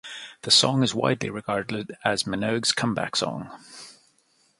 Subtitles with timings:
[0.41, 3.51] The song is widely regarded as Minogue's Comeback Song.